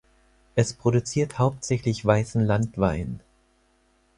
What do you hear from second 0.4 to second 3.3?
Es produziert hauptsächlich weißen Landwein.